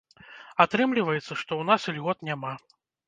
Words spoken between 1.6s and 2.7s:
нас ільгот няма.